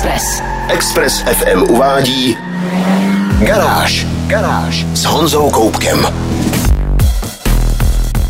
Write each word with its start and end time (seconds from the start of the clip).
Express. 0.00 0.42
Express 0.68 1.20
FM 1.20 1.62
uvádí 1.62 2.36
Garáž. 3.38 4.06
Garáž 4.26 4.86
s 4.94 5.04
Honzou 5.04 5.50
Koupkem. 5.50 6.06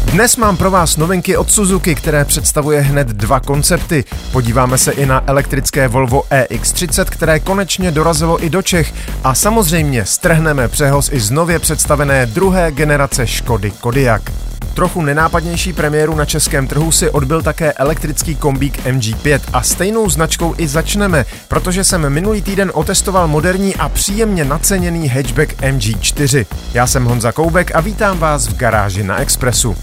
Dnes 0.04 0.36
mám 0.36 0.56
pro 0.56 0.70
vás 0.70 0.96
novinky 0.96 1.36
od 1.36 1.50
Suzuki, 1.50 1.95
které 1.95 2.25
představuje 2.25 2.80
hned 2.80 3.09
dva 3.09 3.41
koncepty. 3.41 4.04
Podíváme 4.32 4.79
se 4.79 4.93
i 4.93 5.06
na 5.06 5.25
elektrické 5.27 5.88
Volvo 5.88 6.22
EX30, 6.30 7.04
které 7.04 7.41
konečně 7.41 7.91
dorazilo 7.91 8.45
i 8.45 8.50
do 8.50 8.62
Čech. 8.62 8.95
A 9.25 9.34
samozřejmě 9.34 10.05
strhneme 10.05 10.68
přehoz 10.68 11.12
i 11.12 11.21
z 11.21 11.30
nově 11.30 11.59
představené 11.59 12.27
druhé 12.27 12.71
generace 12.71 13.27
Škody 13.27 13.71
Kodiaq. 13.71 14.50
Trochu 14.74 15.02
nenápadnější 15.02 15.72
premiéru 15.72 16.14
na 16.14 16.24
českém 16.24 16.66
trhu 16.66 16.93
si 16.93 17.11
odbil 17.11 17.43
také 17.43 17.72
elektrický 17.72 18.36
kombík 18.36 18.86
MG5 18.86 19.40
a 19.52 19.62
stejnou 19.62 20.11
značkou 20.11 20.54
i 20.58 20.68
začneme, 20.68 21.25
protože 21.48 21.85
jsem 21.85 22.11
minulý 22.11 22.43
týden 22.43 22.71
otestoval 22.75 23.29
moderní 23.29 23.76
a 23.76 23.88
příjemně 23.88 24.44
naceněný 24.44 25.08
hatchback 25.08 25.52
MG4. 25.52 26.46
Já 26.75 26.86
jsem 26.86 27.04
Honza 27.04 27.32
Koubek 27.32 27.75
a 27.75 27.80
vítám 27.80 28.18
vás 28.18 28.49
v 28.49 28.57
garáži 28.57 29.02
na 29.02 29.18
Expressu. 29.21 29.76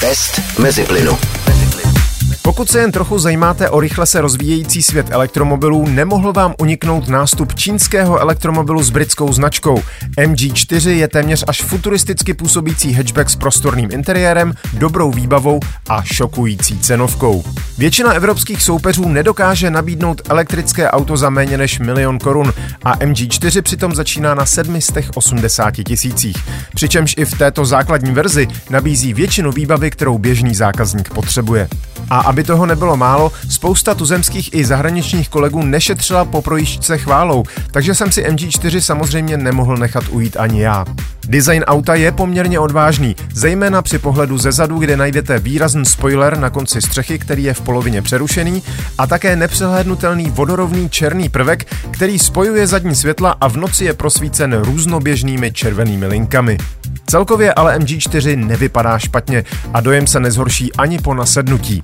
Test 0.00 0.40
mezi 0.58 0.84
plynu. 0.84 1.18
Pokud 2.46 2.70
se 2.70 2.80
jen 2.80 2.92
trochu 2.92 3.18
zajímáte 3.18 3.70
o 3.70 3.80
rychle 3.80 4.06
se 4.06 4.20
rozvíjející 4.20 4.82
svět 4.82 5.06
elektromobilů, 5.10 5.88
nemohl 5.88 6.32
vám 6.32 6.54
uniknout 6.58 7.08
nástup 7.08 7.54
čínského 7.54 8.18
elektromobilu 8.18 8.82
s 8.82 8.90
britskou 8.90 9.32
značkou. 9.32 9.82
MG4 10.18 10.90
je 10.90 11.08
téměř 11.08 11.44
až 11.48 11.62
futuristicky 11.62 12.34
působící 12.34 12.92
hatchback 12.92 13.30
s 13.30 13.36
prostorným 13.36 13.92
interiérem, 13.92 14.54
dobrou 14.72 15.10
výbavou 15.10 15.60
a 15.88 16.02
šokující 16.02 16.78
cenovkou. 16.78 17.44
Většina 17.78 18.12
evropských 18.12 18.62
soupeřů 18.62 19.08
nedokáže 19.08 19.70
nabídnout 19.70 20.22
elektrické 20.28 20.90
auto 20.90 21.16
za 21.16 21.30
méně 21.30 21.58
než 21.58 21.78
milion 21.78 22.18
korun 22.18 22.52
a 22.84 22.96
MG4 22.96 23.62
přitom 23.62 23.94
začíná 23.94 24.34
na 24.34 24.46
780 24.46 25.70
tisících. 25.70 26.36
Přičemž 26.74 27.14
i 27.18 27.24
v 27.24 27.38
této 27.38 27.64
základní 27.64 28.12
verzi 28.12 28.48
nabízí 28.70 29.14
většinu 29.14 29.52
výbavy, 29.52 29.90
kterou 29.90 30.18
běžný 30.18 30.54
zákazník 30.54 31.10
potřebuje. 31.10 31.68
A 32.10 32.20
aby 32.36 32.44
toho 32.44 32.66
nebylo 32.66 32.96
málo, 32.96 33.32
spousta 33.48 33.94
tuzemských 33.94 34.54
i 34.54 34.64
zahraničních 34.64 35.28
kolegů 35.28 35.62
nešetřila 35.62 36.24
po 36.24 36.42
projížďce 36.42 36.98
chválou, 36.98 37.44
takže 37.70 37.94
jsem 37.94 38.12
si 38.12 38.24
MG4 38.24 38.78
samozřejmě 38.78 39.36
nemohl 39.36 39.76
nechat 39.76 40.04
ujít 40.10 40.36
ani 40.36 40.62
já. 40.62 40.84
Design 41.28 41.62
auta 41.62 41.94
je 41.94 42.12
poměrně 42.12 42.58
odvážný, 42.58 43.16
zejména 43.32 43.82
při 43.82 43.98
pohledu 43.98 44.38
ze 44.38 44.52
zadu, 44.52 44.78
kde 44.78 44.96
najdete 44.96 45.38
výrazný 45.38 45.84
spoiler 45.84 46.38
na 46.38 46.50
konci 46.50 46.82
střechy, 46.82 47.18
který 47.18 47.44
je 47.44 47.54
v 47.54 47.60
polovině 47.60 48.02
přerušený, 48.02 48.62
a 48.98 49.06
také 49.06 49.36
nepřehlédnutelný 49.36 50.30
vodorovný 50.30 50.90
černý 50.90 51.28
prvek, 51.28 51.66
který 51.90 52.18
spojuje 52.18 52.66
zadní 52.66 52.94
světla 52.94 53.36
a 53.40 53.48
v 53.48 53.56
noci 53.56 53.84
je 53.84 53.94
prosvícen 53.94 54.60
různoběžnými 54.62 55.52
červenými 55.52 56.06
linkami. 56.06 56.58
Celkově 57.06 57.54
ale 57.54 57.78
MG4 57.78 58.46
nevypadá 58.46 58.98
špatně 58.98 59.44
a 59.74 59.80
dojem 59.80 60.06
se 60.06 60.20
nezhorší 60.20 60.72
ani 60.72 60.98
po 60.98 61.14
nasednutí. 61.14 61.82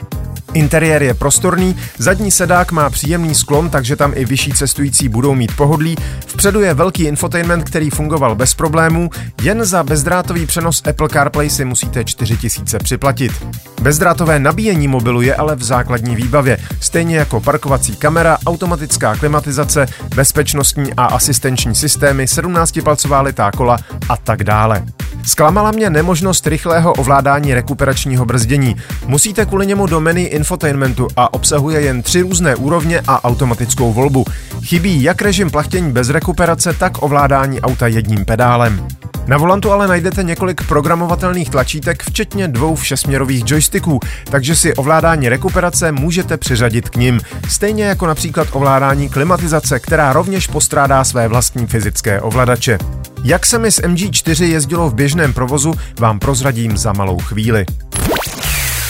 Interiér 0.55 1.03
je 1.03 1.15
prostorný, 1.15 1.77
zadní 1.99 2.31
sedák 2.31 2.73
má 2.73 2.91
příjemný 2.91 3.35
sklon, 3.35 3.71
takže 3.71 3.97
tam 3.97 4.13
i 4.15 4.25
vyšší 4.25 4.53
cestující 4.53 5.09
budou 5.09 5.35
mít 5.35 5.57
pohodlí. 5.57 5.97
Vpředu 6.27 6.61
je 6.61 6.75
velký 6.75 7.05
infotainment, 7.05 7.65
který 7.65 7.91
fungoval 7.91 8.35
bez 8.35 8.55
problémů, 8.55 9.11
jen 9.43 9.65
za 9.65 9.83
bezdrátový 9.83 10.47
přenos 10.47 10.83
Apple 10.91 11.09
CarPlay 11.09 11.51
si 11.51 11.65
musíte 11.65 12.05
4000 12.05 12.79
připlatit. 12.79 13.47
Bezdrátové 13.83 14.39
nabíjení 14.39 14.89
mobilu 14.89 15.23
je 15.23 15.35
ale 15.35 15.57
v 15.57 15.63
základní 15.63 16.17
výbavě, 16.17 16.59
stejně 16.81 17.17
jako 17.17 17.41
parkovací 17.41 17.97
kamera, 17.97 18.39
automatická 18.47 19.17
klimatizace, 19.17 19.87
bezpečnostní 20.15 20.95
a 20.95 21.05
asistenční 21.05 21.75
systémy, 21.75 22.25
17-palcová 22.25 23.23
litá 23.23 23.51
kola 23.51 23.79
a 24.09 24.17
tak 24.17 24.45
dále. 24.45 24.85
Zklamala 25.27 25.71
mě 25.71 25.91
nemožnost 25.91 26.47
rychlého 26.47 26.93
ovládání 26.93 27.55
rekuperačního 27.55 28.25
brzdění. 28.25 28.77
Musíte 29.07 29.47
kvůli 29.47 29.67
němu 29.67 29.87
do 29.87 30.01
menu 30.01 30.21
infotainmentu 30.21 31.09
a 31.17 31.35
obsahuje 31.35 31.81
jen 31.81 32.03
tři 32.03 32.23
různé 32.23 32.57
úrovně 32.57 33.01
a 33.09 33.25
automatickou 33.25 33.93
volbu. 33.93 34.25
Chybí 34.65 35.03
jak 35.03 35.23
režim 35.23 35.51
plachtění 35.51 35.93
bez 35.93 36.09
rekuperace, 36.09 36.73
tak 36.73 37.03
ovládání 37.03 37.61
auta 37.61 37.87
jedním 37.87 38.25
pedálem. 38.25 38.89
Na 39.27 39.37
volantu 39.37 39.73
ale 39.73 39.89
najdete 39.89 40.23
několik 40.23 40.67
programovatelných 40.69 41.51
tlačítek, 41.51 42.03
včetně 42.03 42.49
dvou 42.49 42.75
všesměrových 42.75 43.45
joysticků, 43.47 44.01
takže 44.25 44.57
si 44.57 44.75
ovládání 44.75 45.29
rekuperace 45.29 45.93
můžete 45.93 46.37
přiřadit 46.37 46.89
k 46.89 46.97
nim, 46.97 47.21
stejně 47.49 47.85
jako 47.85 48.07
například 48.07 48.49
ovládání 48.53 49.09
klimatizace, 49.09 49.81
která 49.81 50.13
rovněž 50.13 50.47
postrádá 50.47 51.05
své 51.05 51.29
vlastní 51.29 51.67
fyzické 51.67 52.21
ovladače. 52.21 52.79
Jak 53.25 53.47
se 53.47 53.59
mi 53.59 53.73
s 53.73 53.83
MG4 53.83 54.45
jezdilo 54.45 54.91
v 54.91 54.95
běžném 54.95 55.33
provozu, 55.33 55.75
vám 56.01 56.19
prozradím 56.19 56.77
za 56.77 56.93
malou 56.93 57.19
chvíli. 57.19 57.67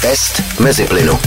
Test 0.02 0.60
mezi 0.60 0.84
plynu. 0.84 1.18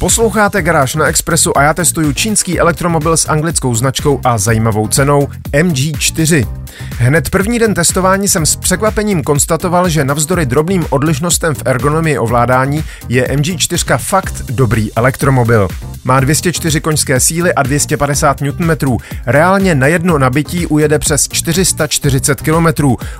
Posloucháte 0.00 0.62
Garáž 0.62 0.94
na 0.94 1.06
Expressu 1.06 1.58
a 1.58 1.62
já 1.62 1.74
testuju 1.74 2.12
čínský 2.12 2.60
elektromobil 2.60 3.16
s 3.16 3.28
anglickou 3.28 3.74
značkou 3.74 4.20
a 4.24 4.38
zajímavou 4.38 4.88
cenou 4.88 5.28
MG4. 5.52 6.65
Hned 6.98 7.30
první 7.30 7.58
den 7.58 7.74
testování 7.74 8.28
jsem 8.28 8.46
s 8.46 8.56
překvapením 8.56 9.22
konstatoval, 9.22 9.88
že 9.88 10.04
navzdory 10.04 10.46
drobným 10.46 10.86
odlišnostem 10.90 11.54
v 11.54 11.62
ergonomii 11.64 12.18
ovládání 12.18 12.84
je 13.08 13.24
MG4 13.24 13.98
fakt 13.98 14.42
dobrý 14.50 14.92
elektromobil. 14.94 15.68
Má 16.06 16.20
204 16.20 16.80
koňské 16.80 17.20
síly 17.20 17.54
a 17.54 17.62
250 17.62 18.40
Nm. 18.40 18.96
Reálně 19.26 19.74
na 19.74 19.86
jedno 19.86 20.18
nabití 20.18 20.66
ujede 20.66 20.98
přes 20.98 21.28
440 21.28 22.40
km. 22.40 22.66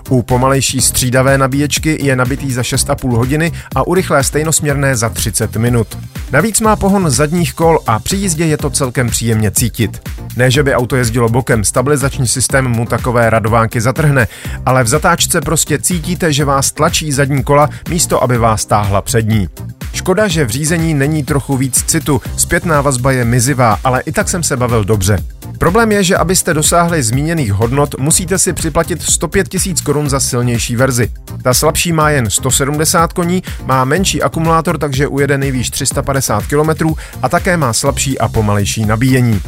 U 0.08 0.22
pomalejší 0.22 0.80
střídavé 0.80 1.38
nabíječky 1.38 1.98
je 2.02 2.16
nabitý 2.16 2.52
za 2.52 2.62
6,5 2.62 3.16
hodiny 3.16 3.52
a 3.74 3.86
u 3.86 3.94
rychlé 3.94 4.24
stejnosměrné 4.24 4.96
za 4.96 5.08
30 5.08 5.56
minut. 5.56 5.98
Navíc 6.32 6.60
má 6.60 6.76
pohon 6.76 7.10
zadních 7.10 7.54
kol 7.54 7.78
a 7.86 7.98
při 7.98 8.16
jízdě 8.16 8.44
je 8.44 8.56
to 8.56 8.70
celkem 8.70 9.10
příjemně 9.10 9.50
cítit. 9.50 10.08
Ne, 10.36 10.50
že 10.50 10.62
by 10.62 10.74
auto 10.74 10.96
jezdilo 10.96 11.28
bokem, 11.28 11.64
stabilizační 11.64 12.28
systém 12.28 12.68
mu 12.68 12.86
takové 12.86 13.30
radovánky 13.30 13.80
zatrhne, 13.80 14.28
ale 14.66 14.84
v 14.84 14.88
zatáčce 14.88 15.40
prostě 15.40 15.78
cítíte, 15.78 16.32
že 16.32 16.44
vás 16.44 16.72
tlačí 16.72 17.12
zadní 17.12 17.44
kola 17.44 17.68
místo, 17.88 18.22
aby 18.22 18.38
vás 18.38 18.64
táhla 18.64 19.02
přední. 19.02 19.48
Škoda, 19.92 20.28
že 20.28 20.44
v 20.44 20.50
řízení 20.50 20.94
není 20.94 21.24
trochu 21.24 21.56
víc 21.56 21.84
citu, 21.86 22.22
zpětná 22.36 22.75
vazba 22.80 23.12
je 23.12 23.24
mizivá, 23.24 23.78
ale 23.84 24.00
i 24.00 24.12
tak 24.12 24.28
jsem 24.28 24.42
se 24.42 24.56
bavil 24.56 24.84
dobře. 24.84 25.18
Problém 25.58 25.92
je, 25.92 26.04
že 26.04 26.16
abyste 26.16 26.54
dosáhli 26.54 27.02
zmíněných 27.02 27.52
hodnot, 27.52 27.98
musíte 27.98 28.38
si 28.38 28.52
připlatit 28.52 29.02
105 29.02 29.46
000 29.66 29.76
korun 29.84 30.08
za 30.08 30.20
silnější 30.20 30.76
verzi. 30.76 31.12
Ta 31.42 31.54
slabší 31.54 31.92
má 31.92 32.10
jen 32.10 32.30
170 32.30 33.12
koní, 33.12 33.42
má 33.64 33.84
menší 33.84 34.22
akumulátor, 34.22 34.78
takže 34.78 35.08
ujede 35.08 35.38
nejvýš 35.38 35.70
350 35.70 36.44
km 36.46 36.94
a 37.22 37.28
také 37.28 37.56
má 37.56 37.72
slabší 37.72 38.18
a 38.18 38.28
pomalejší 38.28 38.86
nabíjení. 38.86 39.40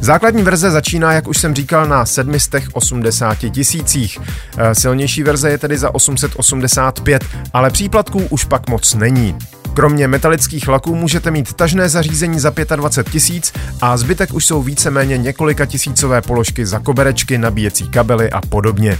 Základní 0.00 0.42
verze 0.42 0.70
začíná, 0.70 1.12
jak 1.12 1.28
už 1.28 1.38
jsem 1.38 1.54
říkal, 1.54 1.86
na 1.86 2.06
780 2.06 3.38
tisících. 3.50 4.18
E, 4.56 4.74
silnější 4.74 5.22
verze 5.22 5.50
je 5.50 5.58
tedy 5.58 5.78
za 5.78 5.94
885, 5.94 7.24
ale 7.52 7.70
příplatků 7.70 8.26
už 8.30 8.44
pak 8.44 8.68
moc 8.68 8.94
není. 8.94 9.36
Kromě 9.74 10.08
metalických 10.08 10.68
laků 10.68 10.94
můžete 10.94 11.30
mít 11.30 11.52
tažné 11.52 11.88
zařízení 11.88 12.40
za 12.40 12.52
25 12.76 13.12
tisíc 13.12 13.52
a 13.80 13.96
zbytek 13.96 14.34
už 14.34 14.46
jsou 14.46 14.62
víceméně 14.62 15.18
několika 15.18 15.66
tisícové 15.66 16.22
položky 16.22 16.66
za 16.66 16.78
koberečky, 16.78 17.38
nabíjecí 17.38 17.88
kabely 17.88 18.30
a 18.30 18.40
podobně. 18.40 18.98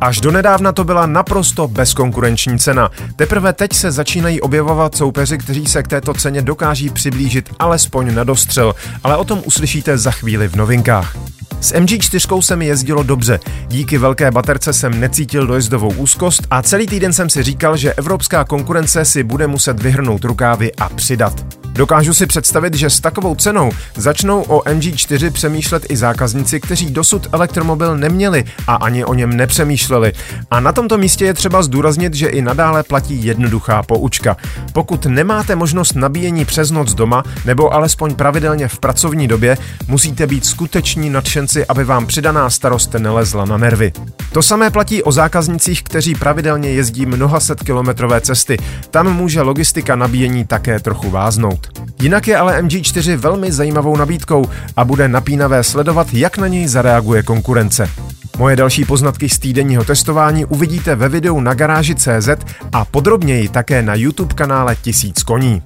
Až 0.00 0.20
donedávna 0.20 0.72
to 0.72 0.84
byla 0.84 1.06
naprosto 1.06 1.68
bezkonkurenční 1.68 2.58
cena. 2.58 2.90
Teprve 3.16 3.52
teď 3.52 3.72
se 3.72 3.92
začínají 3.92 4.40
objevovat 4.40 4.96
soupeři, 4.96 5.38
kteří 5.38 5.66
se 5.66 5.82
k 5.82 5.88
této 5.88 6.14
ceně 6.14 6.42
dokáží 6.42 6.90
přiblížit 6.90 7.50
alespoň 7.58 8.14
na 8.14 8.24
dostřel, 8.24 8.74
ale 9.04 9.16
o 9.16 9.24
tom 9.24 9.42
uslyšíte 9.44 9.98
za 9.98 10.10
chvíli 10.10 10.48
v 10.48 10.56
novinkách. 10.56 11.16
S 11.64 11.74
MG4 11.74 12.40
se 12.40 12.56
mi 12.56 12.66
jezdilo 12.66 13.02
dobře. 13.02 13.40
Díky 13.68 13.98
velké 13.98 14.30
baterce 14.30 14.72
jsem 14.72 15.00
necítil 15.00 15.46
dojezdovou 15.46 15.92
úzkost 15.92 16.46
a 16.50 16.62
celý 16.62 16.86
týden 16.86 17.12
jsem 17.12 17.30
si 17.30 17.42
říkal, 17.42 17.76
že 17.76 17.94
evropská 17.94 18.44
konkurence 18.44 19.04
si 19.04 19.22
bude 19.22 19.46
muset 19.46 19.82
vyhrnout 19.82 20.24
rukávy 20.24 20.74
a 20.74 20.88
přidat. 20.88 21.63
Dokážu 21.76 22.14
si 22.14 22.26
představit, 22.26 22.74
že 22.74 22.90
s 22.90 23.00
takovou 23.00 23.34
cenou 23.34 23.70
začnou 23.96 24.42
o 24.42 24.60
MG4 24.60 25.30
přemýšlet 25.30 25.86
i 25.88 25.96
zákazníci, 25.96 26.60
kteří 26.60 26.90
dosud 26.90 27.26
elektromobil 27.32 27.96
neměli 27.96 28.44
a 28.66 28.74
ani 28.74 29.04
o 29.04 29.14
něm 29.14 29.36
nepřemýšleli. 29.36 30.12
A 30.50 30.60
na 30.60 30.72
tomto 30.72 30.98
místě 30.98 31.24
je 31.24 31.34
třeba 31.34 31.62
zdůraznit, 31.62 32.14
že 32.14 32.26
i 32.26 32.42
nadále 32.42 32.82
platí 32.82 33.24
jednoduchá 33.24 33.82
poučka. 33.82 34.36
Pokud 34.72 35.06
nemáte 35.06 35.56
možnost 35.56 35.94
nabíjení 35.94 36.44
přes 36.44 36.70
noc 36.70 36.94
doma 36.94 37.22
nebo 37.44 37.74
alespoň 37.74 38.14
pravidelně 38.14 38.68
v 38.68 38.78
pracovní 38.78 39.28
době, 39.28 39.58
musíte 39.88 40.26
být 40.26 40.46
skuteční 40.46 41.10
nadšenci, 41.10 41.66
aby 41.66 41.84
vám 41.84 42.06
přidaná 42.06 42.50
starost 42.50 42.94
nelezla 42.98 43.44
na 43.44 43.56
nervy. 43.56 43.92
To 44.32 44.42
samé 44.42 44.70
platí 44.70 45.02
o 45.02 45.12
zákaznicích, 45.12 45.82
kteří 45.82 46.14
pravidelně 46.14 46.70
jezdí 46.70 47.06
mnoha 47.06 47.40
set 47.40 47.62
kilometrové 47.62 48.20
cesty. 48.20 48.56
Tam 48.90 49.16
může 49.16 49.42
logistika 49.42 49.96
nabíjení 49.96 50.44
také 50.44 50.80
trochu 50.80 51.10
váznout. 51.10 51.63
Jinak 52.02 52.28
je 52.28 52.36
ale 52.36 52.62
MG4 52.62 53.16
velmi 53.16 53.52
zajímavou 53.52 53.96
nabídkou 53.96 54.44
a 54.76 54.84
bude 54.84 55.08
napínavé 55.08 55.64
sledovat, 55.64 56.06
jak 56.12 56.38
na 56.38 56.48
něj 56.48 56.68
zareaguje 56.68 57.22
konkurence. 57.22 57.90
Moje 58.38 58.56
další 58.56 58.84
poznatky 58.84 59.28
z 59.28 59.38
týdenního 59.38 59.84
testování 59.84 60.44
uvidíte 60.44 60.94
ve 60.94 61.08
videu 61.08 61.40
na 61.40 61.54
garáži 61.54 61.94
CZ 61.94 62.28
a 62.72 62.84
podrobněji 62.84 63.48
také 63.48 63.82
na 63.82 63.94
YouTube 63.94 64.34
kanále 64.34 64.76
Tisíc 64.76 65.22
koní. 65.22 65.62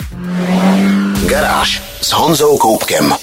Garáž 1.29 1.83
s 2.03 2.13
Honzou 2.13 2.59
Koupkem. 2.59 3.15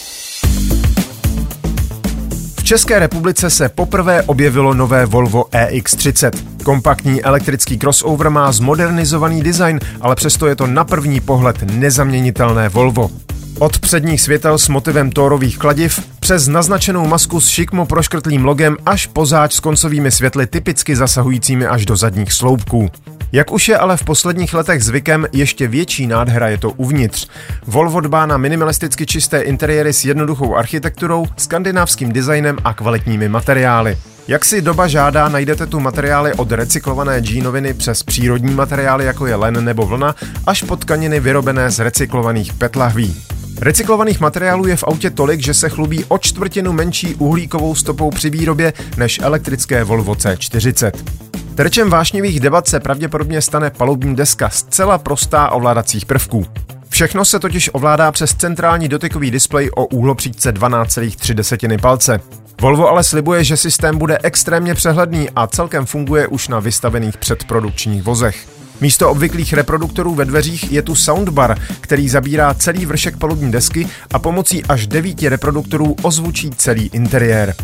České 2.66 3.00
republice 3.00 3.50
se 3.50 3.70
poprvé 3.70 4.22
objevilo 4.24 4.74
nové 4.74 5.06
Volvo 5.06 5.44
EX30. 5.44 6.32
Kompaktní 6.64 7.24
elektrický 7.24 7.80
crossover 7.80 8.30
má 8.30 8.52
zmodernizovaný 8.52 9.44
design, 9.44 9.80
ale 10.02 10.16
přesto 10.16 10.48
je 10.48 10.56
to 10.56 10.68
na 10.68 10.84
první 10.84 11.22
pohled 11.22 11.64
nezaměnitelné 11.72 12.70
Volvo. 12.70 13.12
Od 13.60 13.80
předních 13.80 14.22
světel 14.22 14.58
s 14.58 14.68
motivem 14.68 15.12
tórových 15.12 15.58
kladiv, 15.58 16.00
přes 16.20 16.48
naznačenou 16.48 17.08
masku 17.08 17.42
s 17.42 17.48
šikmo 17.48 17.86
proškrtlým 17.86 18.46
logem 18.46 18.78
až 18.86 19.08
po 19.08 19.26
záč 19.26 19.54
s 19.54 19.60
koncovými 19.60 20.12
světly 20.12 20.48
typicky 20.48 20.96
zasahujícími 20.96 21.66
až 21.66 21.86
do 21.86 21.96
zadních 21.96 22.34
sloupků. 22.34 22.90
Jak 23.32 23.52
už 23.52 23.70
je 23.70 23.78
ale 23.78 23.98
v 23.98 24.04
posledních 24.04 24.54
letech 24.54 24.84
zvykem, 24.84 25.28
ještě 25.32 25.68
větší 25.68 26.08
nádhera 26.08 26.48
je 26.48 26.58
to 26.58 26.72
uvnitř. 26.72 27.28
Volvo 27.68 28.00
dbá 28.00 28.26
na 28.26 28.38
minimalisticky 28.38 29.06
čisté 29.06 29.42
interiéry 29.42 29.94
s 29.94 30.06
jednoduchou 30.06 30.56
architekturou, 30.56 31.26
skandinávským 31.38 32.12
designem 32.12 32.58
a 32.64 32.74
kvalitními 32.74 33.30
materiály. 33.30 33.98
Jak 34.28 34.46
si 34.46 34.62
doba 34.62 34.88
žádá, 34.88 35.30
najdete 35.30 35.66
tu 35.66 35.80
materiály 35.80 36.34
od 36.34 36.52
recyklované 36.52 37.20
džínoviny 37.20 37.74
přes 37.74 38.04
přírodní 38.04 38.54
materiály, 38.54 39.06
jako 39.06 39.28
je 39.28 39.36
len 39.36 39.66
nebo 39.66 39.86
vlna, 39.86 40.16
až 40.48 40.64
po 40.64 40.76
tkaniny 40.76 41.20
vyrobené 41.20 41.72
z 41.72 41.80
recyklovaných 41.80 42.54
petlahví. 42.54 43.16
Recyklovaných 43.62 44.20
materiálů 44.20 44.68
je 44.68 44.76
v 44.76 44.84
autě 44.84 45.10
tolik, 45.10 45.40
že 45.40 45.54
se 45.54 45.70
chlubí 45.70 46.06
o 46.08 46.18
čtvrtinu 46.18 46.74
menší 46.74 47.16
uhlíkovou 47.16 47.76
stopou 47.76 48.12
při 48.12 48.30
výrobě 48.30 48.74
než 48.98 49.20
elektrické 49.24 49.84
Volvo 49.84 50.14
C40. 50.14 51.25
Terčem 51.56 51.90
vášnivých 51.90 52.40
debat 52.40 52.68
se 52.68 52.80
pravděpodobně 52.80 53.42
stane 53.42 53.70
palubní 53.70 54.16
deska 54.16 54.50
zcela 54.50 54.98
prostá 54.98 55.50
ovládacích 55.50 56.06
prvků. 56.06 56.46
Všechno 56.90 57.26
se 57.26 57.40
totiž 57.40 57.70
ovládá 57.74 58.12
přes 58.12 58.34
centrální 58.34 58.88
dotykový 58.88 59.32
displej 59.32 59.70
o 59.76 59.86
úhlopříčce 59.86 60.52
12,3 60.52 61.82
palce. 61.82 62.20
Volvo 62.62 62.88
ale 62.88 63.04
slibuje, 63.04 63.44
že 63.44 63.58
systém 63.58 63.98
bude 63.98 64.18
extrémně 64.24 64.74
přehledný 64.74 65.30
a 65.36 65.48
celkem 65.48 65.86
funguje 65.86 66.28
už 66.28 66.48
na 66.48 66.60
vystavených 66.60 67.18
předprodukčních 67.18 68.04
vozech. 68.04 68.48
Místo 68.82 69.10
obvyklých 69.10 69.54
reproduktorů 69.54 70.16
ve 70.16 70.26
dveřích 70.26 70.72
je 70.72 70.82
tu 70.82 70.96
soundbar, 70.96 71.58
který 71.82 72.10
zabírá 72.10 72.54
celý 72.54 72.86
vršek 72.86 73.18
palubní 73.18 73.52
desky 73.52 73.88
a 74.14 74.20
pomocí 74.20 74.64
až 74.64 74.88
devíti 74.88 75.30
reproduktorů 75.30 75.96
ozvučí 76.02 76.50
celý 76.50 76.90
interiér. 76.94 77.56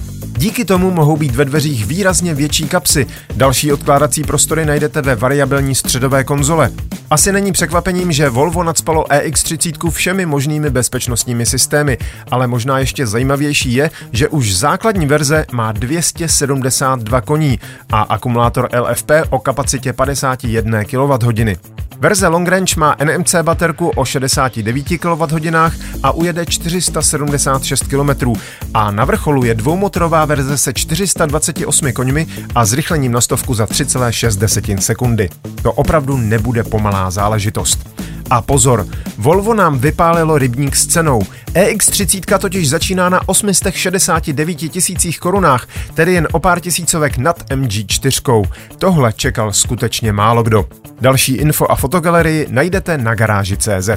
Díky 0.41 0.65
tomu 0.65 0.91
mohou 0.91 1.17
být 1.17 1.35
ve 1.35 1.45
dveřích 1.45 1.85
výrazně 1.85 2.33
větší 2.33 2.67
kapsy. 2.67 3.07
Další 3.35 3.73
odkládací 3.73 4.23
prostory 4.23 4.65
najdete 4.65 5.01
ve 5.01 5.15
variabilní 5.15 5.75
středové 5.75 6.23
konzole. 6.23 6.71
Asi 7.09 7.31
není 7.31 7.51
překvapením, 7.51 8.11
že 8.11 8.29
Volvo 8.29 8.63
nadspalo 8.63 9.03
EX30 9.03 9.89
všemi 9.89 10.25
možnými 10.25 10.69
bezpečnostními 10.69 11.45
systémy, 11.45 11.97
ale 12.31 12.47
možná 12.47 12.79
ještě 12.79 13.07
zajímavější 13.07 13.73
je, 13.73 13.89
že 14.11 14.27
už 14.29 14.55
základní 14.55 15.05
verze 15.05 15.45
má 15.51 15.71
272 15.71 17.21
koní 17.21 17.59
a 17.91 18.01
akumulátor 18.01 18.69
LFP 18.79 19.11
o 19.29 19.39
kapacitě 19.39 19.93
51 19.93 20.83
kWh. 20.83 21.70
Verze 22.01 22.27
Long 22.27 22.47
Range 22.47 22.73
má 22.77 22.95
NMC 23.03 23.35
baterku 23.41 23.91
o 23.95 24.05
69 24.05 24.87
kWh 24.99 25.71
a 26.03 26.11
ujede 26.11 26.45
476 26.45 27.83
km. 27.83 28.33
A 28.73 28.91
na 28.91 29.05
vrcholu 29.05 29.43
je 29.43 29.53
dvoumotorová 29.53 30.25
verze 30.25 30.57
se 30.57 30.73
428 30.73 31.93
koňmi 31.93 32.27
a 32.55 32.65
zrychlením 32.65 33.11
na 33.11 33.21
stovku 33.21 33.53
za 33.53 33.65
3,6 33.65 34.77
sekundy. 34.79 35.29
To 35.61 35.73
opravdu 35.73 36.17
nebude 36.17 36.63
pomalá 36.63 37.11
záležitost. 37.11 37.89
A 38.31 38.41
pozor, 38.41 38.87
Volvo 39.17 39.53
nám 39.53 39.79
vypálilo 39.79 40.37
rybník 40.37 40.75
s 40.75 40.87
cenou. 40.87 41.21
EX30 41.53 42.37
totiž 42.37 42.69
začíná 42.69 43.09
na 43.09 43.29
869 43.29 44.55
tisících 44.55 45.19
korunách, 45.19 45.67
tedy 45.93 46.13
jen 46.13 46.27
o 46.31 46.39
pár 46.39 46.59
tisícovek 46.59 47.17
nad 47.17 47.49
MG4. 47.49 48.49
Tohle 48.77 49.13
čekal 49.13 49.53
skutečně 49.53 50.13
málo 50.13 50.43
kdo. 50.43 50.65
Další 51.01 51.35
info 51.35 51.65
a 51.69 51.75
fotogalerii 51.75 52.47
najdete 52.49 52.97
na 52.97 53.15
garáži 53.15 53.57
CZ. 53.57 53.89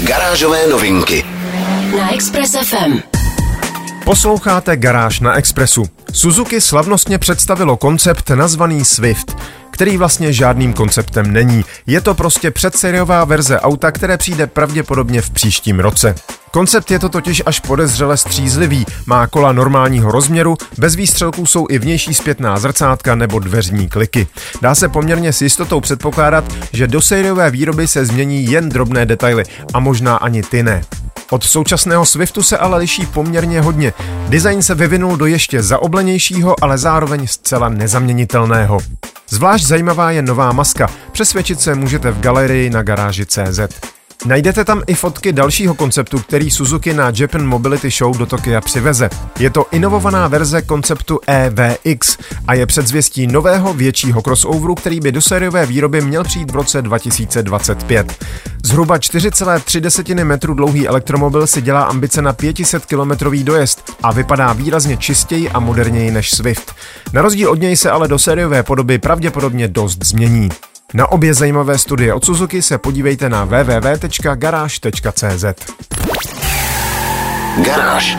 Garážové 0.00 0.66
novinky 0.66 1.24
Na 1.98 2.14
Express 2.14 2.56
FM. 2.64 2.98
Posloucháte 4.04 4.76
Garáž 4.76 5.20
na 5.20 5.34
Expressu. 5.34 5.84
Suzuki 6.12 6.60
slavnostně 6.60 7.18
představilo 7.18 7.76
koncept 7.76 8.30
nazvaný 8.30 8.84
Swift 8.84 9.36
který 9.72 9.96
vlastně 9.96 10.32
žádným 10.32 10.72
konceptem 10.72 11.32
není. 11.32 11.64
Je 11.86 12.00
to 12.00 12.14
prostě 12.14 12.50
předseriová 12.50 13.24
verze 13.24 13.60
auta, 13.60 13.90
které 13.90 14.16
přijde 14.16 14.46
pravděpodobně 14.46 15.22
v 15.22 15.30
příštím 15.30 15.80
roce. 15.80 16.14
Koncept 16.50 16.90
je 16.90 16.98
to 16.98 17.08
totiž 17.08 17.42
až 17.46 17.60
podezřele 17.60 18.16
střízlivý, 18.16 18.86
má 19.06 19.26
kola 19.26 19.52
normálního 19.52 20.10
rozměru, 20.10 20.56
bez 20.78 20.94
výstřelků 20.94 21.46
jsou 21.46 21.66
i 21.70 21.78
vnější 21.78 22.14
zpětná 22.14 22.58
zrcátka 22.58 23.14
nebo 23.14 23.38
dveřní 23.38 23.88
kliky. 23.88 24.26
Dá 24.62 24.74
se 24.74 24.88
poměrně 24.88 25.32
s 25.32 25.42
jistotou 25.42 25.80
předpokládat, 25.80 26.44
že 26.72 26.86
do 26.86 27.02
sériové 27.02 27.50
výroby 27.50 27.88
se 27.88 28.06
změní 28.06 28.50
jen 28.50 28.68
drobné 28.68 29.06
detaily 29.06 29.44
a 29.74 29.80
možná 29.80 30.16
ani 30.16 30.42
ty 30.42 30.62
ne. 30.62 30.82
Od 31.30 31.44
současného 31.44 32.06
Swiftu 32.06 32.42
se 32.42 32.58
ale 32.58 32.78
liší 32.78 33.06
poměrně 33.06 33.60
hodně. 33.60 33.92
Design 34.28 34.62
se 34.62 34.74
vyvinul 34.74 35.16
do 35.16 35.26
ještě 35.26 35.62
zaoblenějšího, 35.62 36.54
ale 36.62 36.78
zároveň 36.78 37.26
zcela 37.26 37.68
nezaměnitelného. 37.68 38.78
Zvlášť 39.28 39.64
zajímavá 39.64 40.10
je 40.10 40.22
nová 40.22 40.52
maska. 40.52 40.90
Přesvědčit 41.12 41.60
se 41.60 41.74
můžete 41.74 42.10
v 42.10 42.20
galerii 42.20 42.70
na 42.70 42.82
garáži 42.82 43.26
CZ. 43.26 43.60
Najdete 44.26 44.64
tam 44.64 44.82
i 44.86 44.94
fotky 44.94 45.32
dalšího 45.32 45.74
konceptu, 45.74 46.18
který 46.18 46.50
Suzuki 46.50 46.94
na 46.94 47.12
Japan 47.16 47.46
Mobility 47.46 47.90
Show 47.90 48.16
do 48.16 48.26
Tokia 48.26 48.60
přiveze. 48.60 49.10
Je 49.38 49.50
to 49.50 49.66
inovovaná 49.70 50.28
verze 50.28 50.62
konceptu 50.62 51.20
EVX 51.26 52.18
a 52.46 52.54
je 52.54 52.66
předzvěstí 52.66 53.26
nového 53.26 53.74
většího 53.74 54.22
crossoveru, 54.22 54.74
který 54.74 55.00
by 55.00 55.12
do 55.12 55.22
sériové 55.22 55.66
výroby 55.66 56.00
měl 56.00 56.24
přijít 56.24 56.50
v 56.50 56.54
roce 56.54 56.82
2025. 56.82 58.24
Zhruba 58.64 58.96
4,3 58.96 60.24
metru 60.24 60.54
dlouhý 60.54 60.88
elektromobil 60.88 61.46
si 61.46 61.62
dělá 61.62 61.84
ambice 61.84 62.22
na 62.22 62.32
500 62.32 62.86
kilometrový 62.86 63.44
dojezd 63.44 63.92
a 64.02 64.12
vypadá 64.12 64.52
výrazně 64.52 64.96
čistěji 64.96 65.50
a 65.50 65.60
moderněji 65.60 66.10
než 66.10 66.30
Swift. 66.30 66.74
Na 67.12 67.22
rozdíl 67.22 67.50
od 67.50 67.60
něj 67.60 67.76
se 67.76 67.90
ale 67.90 68.08
do 68.08 68.18
sériové 68.18 68.62
podoby 68.62 68.98
pravděpodobně 68.98 69.68
dost 69.68 70.04
změní. 70.04 70.48
Na 70.94 71.12
obě 71.12 71.34
zajímavé 71.34 71.78
studie 71.78 72.14
od 72.14 72.24
Suzuki 72.24 72.62
se 72.62 72.78
podívejte 72.78 73.28
na 73.28 73.44
www.garage.cz. 73.44 75.44
Garáž. 77.64 78.18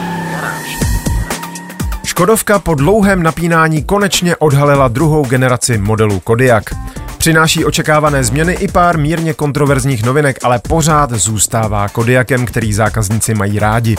Škodovka 2.06 2.60
po 2.60 2.76
dlouhém 2.76 3.24
napínání 3.24 3.84
konečně 3.84 4.36
odhalila 4.36 4.88
druhou 4.88 5.26
generaci 5.26 5.78
modelu 5.78 6.20
Kodiaq. 6.20 6.76
Přináší 7.18 7.66
očekávané 7.66 8.24
změny 8.24 8.54
i 8.54 8.68
pár 8.68 8.98
mírně 8.98 9.34
kontroverzních 9.34 10.04
novinek, 10.04 10.40
ale 10.44 10.60
pořád 10.60 11.12
zůstává 11.12 11.90
Kodiakem, 11.90 12.46
který 12.46 12.74
zákazníci 12.74 13.34
mají 13.34 13.60
rádi. 13.60 13.96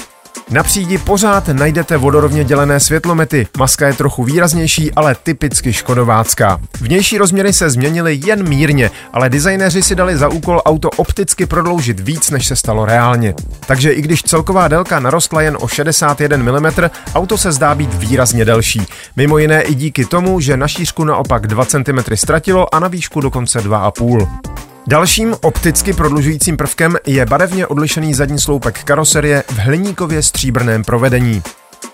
Na 0.50 0.62
přídi 0.62 0.98
pořád 0.98 1.48
najdete 1.48 1.96
vodorovně 1.96 2.44
dělené 2.44 2.80
světlomety, 2.80 3.46
maska 3.58 3.86
je 3.86 3.92
trochu 3.92 4.24
výraznější, 4.24 4.92
ale 4.92 5.16
typicky 5.22 5.72
škodovácká. 5.72 6.60
Vnější 6.80 7.18
rozměry 7.18 7.52
se 7.52 7.70
změnily 7.70 8.20
jen 8.26 8.48
mírně, 8.48 8.90
ale 9.12 9.30
designéři 9.30 9.82
si 9.82 9.94
dali 9.94 10.16
za 10.16 10.28
úkol 10.28 10.62
auto 10.64 10.90
opticky 10.90 11.46
prodloužit 11.46 12.00
víc, 12.00 12.30
než 12.30 12.46
se 12.46 12.56
stalo 12.56 12.84
reálně. 12.84 13.34
Takže 13.66 13.92
i 13.92 14.02
když 14.02 14.22
celková 14.22 14.68
délka 14.68 15.00
narostla 15.00 15.42
jen 15.42 15.56
o 15.60 15.68
61 15.68 16.36
mm, 16.36 16.66
auto 17.14 17.38
se 17.38 17.52
zdá 17.52 17.74
být 17.74 17.94
výrazně 17.94 18.44
delší. 18.44 18.86
Mimo 19.16 19.38
jiné 19.38 19.62
i 19.62 19.74
díky 19.74 20.04
tomu, 20.04 20.40
že 20.40 20.56
na 20.56 20.68
šířku 20.68 21.04
naopak 21.04 21.46
2 21.46 21.64
cm 21.64 22.14
ztratilo 22.14 22.74
a 22.74 22.80
na 22.80 22.88
výšku 22.88 23.20
dokonce 23.20 23.60
2,5. 23.60 24.73
Dalším 24.86 25.34
opticky 25.42 25.92
prodlužujícím 25.92 26.56
prvkem 26.56 26.96
je 27.06 27.26
barevně 27.26 27.66
odlišený 27.66 28.14
zadní 28.14 28.38
sloupek 28.38 28.84
karoserie 28.84 29.44
v 29.48 29.58
hliníkově 29.58 30.22
stříbrném 30.22 30.84
provedení. 30.84 31.42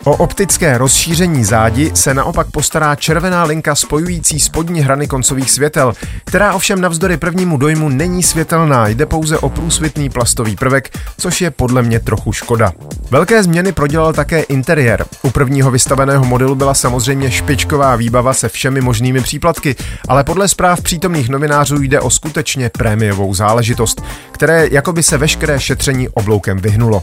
O 0.05 0.17
optické 0.17 0.79
rozšíření 0.79 1.45
zádi 1.45 1.91
se 1.95 2.15
naopak 2.15 2.51
postará 2.51 2.95
červená 2.95 3.45
linka 3.45 3.75
spojující 3.75 4.41
spodní 4.41 4.81
hrany 4.81 5.07
koncových 5.07 5.51
světel, 5.51 5.93
která 6.25 6.55
ovšem 6.55 6.81
navzdory 6.81 7.17
prvnímu 7.17 7.57
dojmu 7.57 7.89
není 7.89 8.23
světelná, 8.23 8.89
jde 8.89 9.07
pouze 9.07 9.39
o 9.39 9.49
průsvitný 9.49 10.11
plastový 10.11 10.57
prvek, 10.57 10.99
což 11.19 11.41
je 11.41 11.51
podle 11.51 11.83
mě 11.83 12.01
trochu 12.01 12.33
škoda. 12.33 12.73
Velké 13.11 13.43
změny 13.43 13.73
prodělal 13.73 14.13
také 14.13 14.43
interiér. 14.43 15.05
U 15.23 15.31
prvního 15.31 15.71
vystaveného 15.71 16.25
modelu 16.25 16.55
byla 16.55 16.75
samozřejmě 16.75 17.31
špičková 17.31 17.97
výbava 17.97 18.35
se 18.35 18.49
všemi 18.49 18.81
možnými 18.81 19.21
příplatky, 19.21 19.77
ale 20.09 20.25
podle 20.25 20.49
zpráv 20.49 20.81
přítomných 20.81 21.29
novinářů 21.29 21.83
jde 21.83 22.01
o 22.01 22.11
skutečně 22.11 22.71
prémiovou 22.79 23.35
záležitost, 23.35 24.03
které 24.33 24.69
jakoby 24.71 25.03
se 25.03 25.19
veškeré 25.19 25.61
šetření 25.61 26.09
obloukem 26.09 26.59
vyhnulo. 26.59 27.03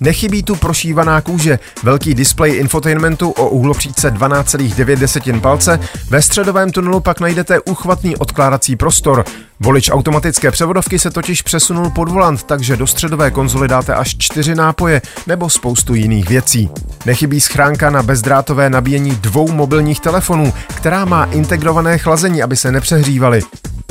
Nechybí 0.00 0.42
tu 0.42 0.56
prošívaná 0.56 1.20
kůže, 1.20 1.58
velký 1.82 2.14
displej 2.14 2.56
infotainmentu 2.56 3.30
o 3.30 3.48
úhlopříčce 3.48 4.10
12,9 4.10 5.40
palce, 5.40 5.80
ve 6.10 6.22
středovém 6.22 6.70
tunelu 6.72 7.00
pak 7.00 7.20
najdete 7.20 7.60
uchvatný 7.60 8.16
odkládací 8.16 8.76
prostor. 8.76 9.24
Volič 9.60 9.90
automatické 9.90 10.50
převodovky 10.50 10.98
se 10.98 11.10
totiž 11.10 11.42
přesunul 11.42 11.90
pod 11.90 12.08
volant, 12.08 12.42
takže 12.42 12.76
do 12.76 12.86
středové 12.86 13.30
konzoly 13.30 13.68
dáte 13.68 13.94
až 13.94 14.16
čtyři 14.18 14.54
nápoje 14.54 15.02
nebo 15.26 15.50
spoustu 15.50 15.94
jiných 15.94 16.28
věcí. 16.28 16.70
Nechybí 17.06 17.40
schránka 17.40 17.90
na 17.90 18.02
bezdrátové 18.02 18.70
nabíjení 18.70 19.10
dvou 19.10 19.52
mobilních 19.52 20.00
telefonů, 20.00 20.52
která 20.74 21.04
má 21.04 21.24
integrované 21.24 21.98
chlazení, 21.98 22.42
aby 22.42 22.56
se 22.56 22.72
nepřehřívaly. 22.72 23.40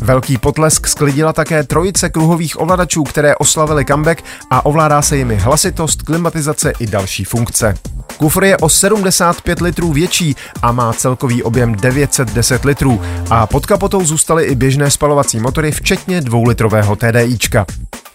Velký 0.01 0.37
potlesk 0.37 0.87
sklidila 0.87 1.33
také 1.33 1.63
trojice 1.63 2.09
kruhových 2.09 2.59
ovladačů, 2.59 3.03
které 3.03 3.35
oslavily 3.35 3.85
comeback 3.85 4.23
a 4.49 4.65
ovládá 4.65 5.01
se 5.01 5.17
jimi 5.17 5.35
hlasitost, 5.35 6.01
klimatizace 6.01 6.73
i 6.79 6.87
další 6.87 7.23
funkce. 7.23 7.75
Kufr 8.17 8.43
je 8.43 8.57
o 8.57 8.69
75 8.69 9.61
litrů 9.61 9.93
větší 9.93 10.35
a 10.61 10.71
má 10.71 10.93
celkový 10.93 11.43
objem 11.43 11.75
910 11.75 12.65
litrů 12.65 13.01
a 13.29 13.47
pod 13.47 13.65
kapotou 13.65 14.05
zůstaly 14.05 14.45
i 14.45 14.55
běžné 14.55 14.91
spalovací 14.91 15.39
motory, 15.39 15.71
včetně 15.71 16.21
dvoulitrového 16.21 16.95
TDIčka. 16.95 17.65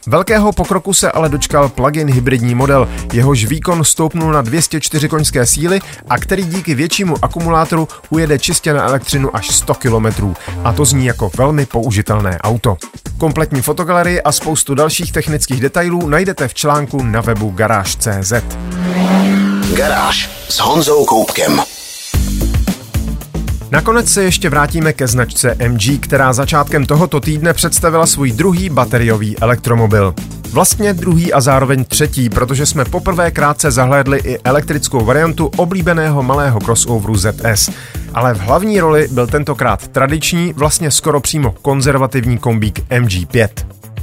Velkého 0.06 0.52
pokroku 0.52 0.94
se 0.94 1.12
ale 1.12 1.28
dočkal 1.28 1.68
plug-in 1.68 2.10
hybridní 2.10 2.54
model, 2.54 2.88
jehož 3.12 3.44
výkon 3.44 3.84
stoupnul 3.84 4.32
na 4.32 4.42
204 4.42 5.08
koňské 5.08 5.46
síly 5.46 5.80
a 6.08 6.18
který 6.18 6.44
díky 6.44 6.74
většímu 6.74 7.16
akumulátoru 7.22 7.88
ujede 8.10 8.38
čistě 8.38 8.72
na 8.72 8.82
elektřinu 8.82 9.36
až 9.36 9.54
100 9.54 9.74
km. 9.74 10.34
A 10.64 10.72
to 10.72 10.84
zní 10.84 11.06
jako 11.06 11.30
velmi 11.36 11.66
použitelné 11.66 12.38
auto. 12.38 12.76
Kompletní 13.18 13.62
fotogalerii 13.62 14.22
a 14.22 14.32
spoustu 14.32 14.74
dalších 14.74 15.12
technických 15.12 15.60
detailů 15.60 16.08
najdete 16.08 16.48
v 16.48 16.54
článku 16.54 17.02
na 17.02 17.20
webu 17.20 17.50
garáž.cz. 17.50 18.32
Garáž 19.76 20.30
s 20.48 20.58
Honzou 20.58 21.04
Koupkem. 21.04 21.60
Nakonec 23.70 24.08
se 24.08 24.22
ještě 24.22 24.50
vrátíme 24.50 24.92
ke 24.92 25.06
značce 25.08 25.56
MG, 25.68 26.00
která 26.00 26.32
začátkem 26.32 26.86
tohoto 26.86 27.20
týdne 27.20 27.52
představila 27.52 28.06
svůj 28.06 28.32
druhý 28.32 28.70
bateriový 28.70 29.38
elektromobil. 29.38 30.14
Vlastně 30.50 30.94
druhý 30.94 31.32
a 31.32 31.40
zároveň 31.40 31.84
třetí, 31.84 32.28
protože 32.28 32.66
jsme 32.66 32.84
poprvé 32.84 33.30
krátce 33.30 33.70
zahlédli 33.70 34.18
i 34.24 34.38
elektrickou 34.44 35.04
variantu 35.04 35.50
oblíbeného 35.56 36.22
malého 36.22 36.60
crossoveru 36.60 37.16
ZS. 37.16 37.70
Ale 38.14 38.34
v 38.34 38.40
hlavní 38.40 38.80
roli 38.80 39.08
byl 39.10 39.26
tentokrát 39.26 39.88
tradiční, 39.88 40.52
vlastně 40.52 40.90
skoro 40.90 41.20
přímo 41.20 41.54
konzervativní 41.62 42.38
kombík 42.38 42.78
MG5. 42.90 43.48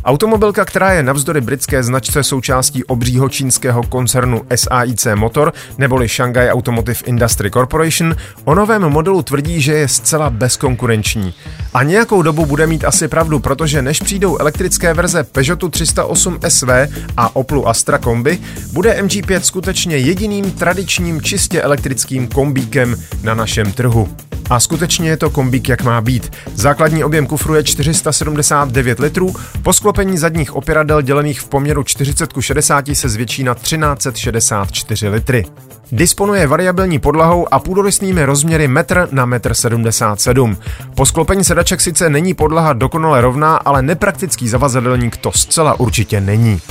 Automobilka, 0.06 0.66
která 0.66 0.94
je 0.94 1.04
navzdory 1.04 1.42
britské 1.42 1.84
značce 1.84 2.24
součástí 2.24 2.84
obřího 2.84 3.30
čínského 3.30 3.84
koncernu 3.84 4.42
SAIC 4.56 5.08
Motor 5.16 5.54
neboli 5.78 6.08
Shanghai 6.08 6.50
Automotive 6.50 7.00
Industry 7.06 7.52
Corporation, 7.52 8.16
o 8.46 8.56
novém 8.56 8.82
modelu 8.82 9.22
tvrdí, 9.22 9.62
že 9.62 9.74
je 9.74 9.88
zcela 9.88 10.30
bezkonkurenční. 10.30 11.34
A 11.74 11.84
nějakou 11.84 12.22
dobu 12.22 12.46
bude 12.46 12.68
mít 12.68 12.86
asi 12.86 13.08
pravdu, 13.08 13.40
protože 13.40 13.82
než 13.82 14.00
přijdou 14.00 14.38
elektrické 14.38 14.94
verze 14.94 15.24
Peugeotu 15.24 15.70
308 15.70 16.40
SV 16.48 16.70
a 17.18 17.36
Oplu 17.36 17.68
Astra 17.68 17.98
Kombi, 17.98 18.40
bude 18.74 19.02
MG5 19.02 19.40
skutečně 19.40 19.98
jediným 19.98 20.52
tradičním 20.52 21.22
čistě 21.22 21.62
elektrickým 21.62 22.28
kombíkem 22.28 22.96
na 23.24 23.34
našem 23.34 23.72
trhu. 23.72 24.10
A 24.50 24.60
skutečně 24.60 25.10
je 25.10 25.18
to 25.18 25.30
kombík, 25.30 25.70
jak 25.70 25.84
má 25.84 26.02
být. 26.02 26.32
Základní 26.56 27.04
objem 27.04 27.28
kufru 27.28 27.56
je 27.56 27.64
479 27.64 29.00
litrů, 29.00 29.36
po 29.64 29.74
sklopení 29.74 30.18
zadních 30.18 30.56
opěradel 30.56 31.02
dělených 31.02 31.42
v 31.42 31.50
poměru 31.50 31.84
40 31.84 32.34
k 32.34 32.42
60 32.42 32.86
se 32.94 33.10
zvětší 33.10 33.44
na 33.44 33.56
1364 33.56 35.10
litry. 35.10 35.46
Disponuje 35.92 36.48
variabilní 36.48 37.00
podlahou 37.00 37.54
a 37.54 37.60
půdorysnými 37.60 38.26
rozměry 38.26 38.64
1 38.64 39.08
na 39.12 39.28
1,77 39.28 40.50
m. 40.50 40.58
Po 40.96 41.06
sklopení 41.06 41.44
sedaček 41.44 41.82
sice 41.82 42.10
není 42.10 42.34
podlaha 42.34 42.74
dokonale 42.74 43.22
rovná, 43.22 43.56
ale 43.58 43.82
nepraktický 43.82 44.50
zavazadelník 44.50 45.18
to 45.18 45.32
zcela 45.32 45.80
určitě 45.80 46.22
není. 46.22 46.62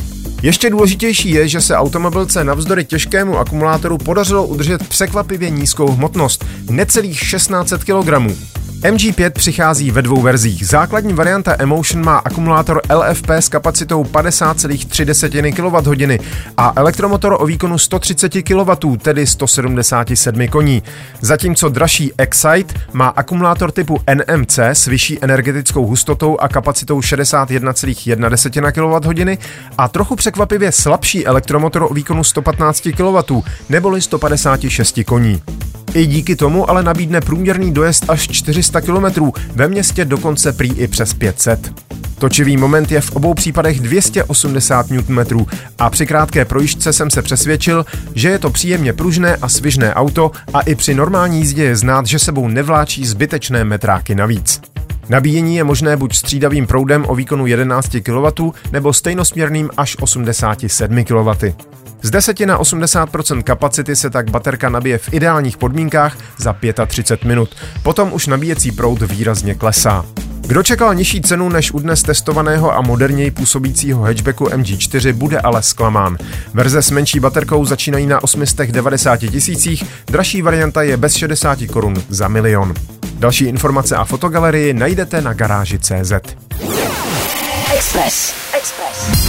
Ještě 0.42 0.70
důležitější 0.70 1.30
je, 1.30 1.48
že 1.48 1.60
se 1.60 1.76
automobilce 1.76 2.44
navzdory 2.44 2.84
těžkému 2.84 3.38
akumulátoru 3.38 3.98
podařilo 3.98 4.46
udržet 4.46 4.88
překvapivě 4.88 5.50
nízkou 5.50 5.88
hmotnost, 5.88 6.44
necelých 6.70 7.20
1600 7.20 7.84
kg. 7.84 8.10
MG5 8.82 9.30
přichází 9.30 9.90
ve 9.90 10.02
dvou 10.02 10.22
verzích. 10.22 10.66
Základní 10.66 11.12
varianta 11.12 11.56
Emotion 11.58 12.04
má 12.04 12.18
akumulátor 12.18 12.80
LFP 12.94 13.30
s 13.30 13.48
kapacitou 13.48 14.02
50,3 14.02 15.52
kWh 15.52 16.24
a 16.56 16.72
elektromotor 16.76 17.36
o 17.40 17.46
výkonu 17.46 17.78
130 17.78 18.32
kW, 18.42 18.96
tedy 19.02 19.26
177 19.26 20.48
koní. 20.48 20.82
Zatímco 21.20 21.68
dražší 21.68 22.12
Excite 22.18 22.74
má 22.92 23.08
akumulátor 23.08 23.72
typu 23.72 24.00
NMC 24.14 24.58
s 24.58 24.86
vyšší 24.86 25.18
energetickou 25.20 25.86
hustotou 25.86 26.38
a 26.38 26.48
kapacitou 26.48 27.00
61,1 27.00 28.72
kWh 28.72 29.44
a 29.78 29.88
trochu 29.88 30.16
překvapivě 30.16 30.72
slabší 30.72 31.26
elektromotor 31.26 31.82
o 31.82 31.94
výkonu 31.94 32.24
115 32.24 32.88
kW, 32.96 33.40
neboli 33.68 34.02
156 34.02 35.00
koní. 35.06 35.42
I 35.94 36.06
díky 36.06 36.36
tomu 36.36 36.70
ale 36.70 36.82
nabídne 36.82 37.20
průměrný 37.20 37.72
dojezd 37.72 38.10
až 38.10 38.28
400 38.28 38.80
km, 38.80 39.30
ve 39.54 39.68
městě 39.68 40.04
dokonce 40.04 40.52
prý 40.52 40.72
i 40.72 40.88
přes 40.88 41.14
500. 41.14 41.72
Točivý 42.18 42.56
moment 42.56 42.92
je 42.92 43.00
v 43.00 43.12
obou 43.12 43.34
případech 43.34 43.80
280 43.80 44.86
Nm 44.90 45.46
a 45.78 45.90
při 45.90 46.06
krátké 46.06 46.44
projížďce 46.44 46.92
jsem 46.92 47.10
se 47.10 47.22
přesvědčil, 47.22 47.86
že 48.14 48.28
je 48.28 48.38
to 48.38 48.50
příjemně 48.50 48.92
pružné 48.92 49.36
a 49.36 49.48
svižné 49.48 49.94
auto 49.94 50.30
a 50.54 50.60
i 50.60 50.74
při 50.74 50.94
normální 50.94 51.38
jízdě 51.38 51.64
je 51.64 51.76
znát, 51.76 52.06
že 52.06 52.18
sebou 52.18 52.48
nevláčí 52.48 53.06
zbytečné 53.06 53.64
metráky 53.64 54.14
navíc. 54.14 54.60
Nabíjení 55.08 55.56
je 55.56 55.64
možné 55.64 55.96
buď 55.96 56.14
střídavým 56.16 56.66
proudem 56.66 57.04
o 57.08 57.14
výkonu 57.14 57.46
11 57.46 57.96
kW 58.02 58.50
nebo 58.72 58.92
stejnosměrným 58.92 59.70
až 59.76 59.96
87 60.00 61.04
kW. 61.04 61.30
Z 62.02 62.10
10 62.10 62.40
na 62.40 62.58
80% 62.60 63.42
kapacity 63.42 63.96
se 63.96 64.10
tak 64.10 64.30
baterka 64.30 64.68
nabije 64.68 64.98
v 64.98 65.12
ideálních 65.12 65.56
podmínkách 65.56 66.16
za 66.36 66.56
35 66.86 67.28
minut. 67.28 67.56
Potom 67.82 68.12
už 68.12 68.26
nabíjecí 68.26 68.72
proud 68.72 69.02
výrazně 69.02 69.54
klesá. 69.54 70.04
Kdo 70.48 70.62
čekal 70.62 70.94
nižší 70.94 71.20
cenu 71.20 71.48
než 71.48 71.72
u 71.72 71.78
dnes 71.78 72.02
testovaného 72.02 72.74
a 72.74 72.80
moderněji 72.80 73.30
působícího 73.30 74.02
hatchbacku 74.02 74.44
MG4, 74.44 75.12
bude 75.12 75.40
ale 75.40 75.62
zklamán. 75.62 76.16
Verze 76.54 76.82
s 76.82 76.90
menší 76.90 77.20
baterkou 77.20 77.64
začínají 77.64 78.06
na 78.06 78.22
890 78.22 79.16
tisících, 79.16 79.84
dražší 80.06 80.42
varianta 80.42 80.82
je 80.82 80.96
bez 80.96 81.14
60 81.14 81.58
korun 81.72 81.94
za 82.08 82.28
milion. 82.28 82.74
Další 83.14 83.44
informace 83.44 83.96
a 83.96 84.04
fotogalerii 84.04 84.74
najdete 84.74 85.20
na 85.20 85.32
garáži 85.32 85.78
CZ. 85.78 86.12
Express. 87.74 88.34
Express. 88.56 89.28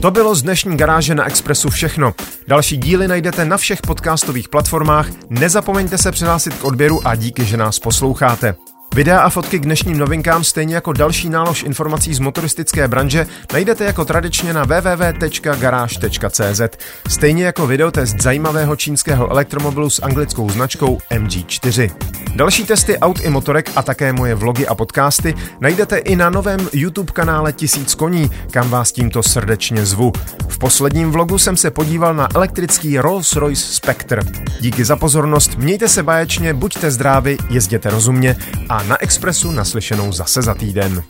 To 0.00 0.10
bylo 0.10 0.34
z 0.34 0.42
dnešní 0.42 0.76
garáže 0.76 1.14
na 1.14 1.26
Expressu 1.26 1.70
všechno. 1.70 2.14
Další 2.48 2.76
díly 2.76 3.08
najdete 3.08 3.44
na 3.44 3.56
všech 3.56 3.82
podcastových 3.82 4.48
platformách. 4.48 5.08
Nezapomeňte 5.28 5.98
se 5.98 6.12
přihlásit 6.12 6.54
k 6.54 6.64
odběru 6.64 7.06
a 7.06 7.14
díky, 7.14 7.44
že 7.44 7.56
nás 7.56 7.78
posloucháte. 7.78 8.54
Videa 8.94 9.20
a 9.20 9.30
fotky 9.30 9.58
k 9.58 9.62
dnešním 9.62 9.98
novinkám, 9.98 10.44
stejně 10.44 10.74
jako 10.74 10.92
další 10.92 11.28
nálož 11.28 11.62
informací 11.62 12.14
z 12.14 12.18
motoristické 12.18 12.88
branže, 12.88 13.26
najdete 13.52 13.84
jako 13.84 14.04
tradičně 14.04 14.52
na 14.52 14.64
www.garage.cz. 14.64 16.60
Stejně 17.08 17.44
jako 17.44 17.66
videotest 17.66 18.20
zajímavého 18.20 18.76
čínského 18.76 19.30
elektromobilu 19.30 19.90
s 19.90 20.02
anglickou 20.02 20.50
značkou 20.50 20.98
MG4. 21.10 22.19
Další 22.34 22.64
testy 22.64 22.98
aut 22.98 23.20
i 23.20 23.30
motorek 23.30 23.70
a 23.76 23.82
také 23.82 24.12
moje 24.12 24.34
vlogy 24.34 24.66
a 24.66 24.74
podcasty 24.74 25.34
najdete 25.60 25.98
i 25.98 26.16
na 26.16 26.30
novém 26.30 26.68
YouTube 26.72 27.12
kanále 27.12 27.52
Tisíc 27.52 27.94
koní, 27.94 28.30
kam 28.50 28.70
vás 28.70 28.92
tímto 28.92 29.22
srdečně 29.22 29.86
zvu. 29.86 30.12
V 30.48 30.58
posledním 30.58 31.10
vlogu 31.10 31.38
jsem 31.38 31.56
se 31.56 31.70
podíval 31.70 32.14
na 32.14 32.28
elektrický 32.34 32.98
Rolls-Royce 32.98 33.72
Spectre. 33.74 34.22
Díky 34.60 34.84
za 34.84 34.96
pozornost, 34.96 35.56
mějte 35.56 35.88
se 35.88 36.02
báječně, 36.02 36.54
buďte 36.54 36.90
zdraví, 36.90 37.36
jezděte 37.50 37.90
rozumně 37.90 38.36
a 38.68 38.82
na 38.82 39.02
Expressu 39.02 39.50
naslyšenou 39.50 40.12
zase 40.12 40.42
za 40.42 40.54
týden. 40.54 41.02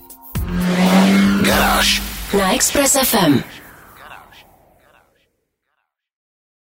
Garáž 1.44 2.02
na 2.38 2.54
Express 2.54 2.96
FM. 3.04 3.59